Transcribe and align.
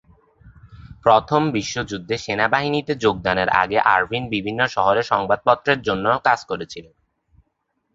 প্রথম 1.03 1.41
বিশ্বযুদ্ধে 1.51 2.15
সেনাবাহিনীতে 2.17 2.93
যোগদানের 2.95 3.49
আগে 3.61 3.77
আরভিন 3.93 4.23
বিভিন্ন 4.29 4.61
শহরে 4.67 5.01
সংবাদপত্রের 5.03 5.79
জন্য 5.81 6.05
কাজ 6.19 6.39
করেছিলেন। 6.45 6.93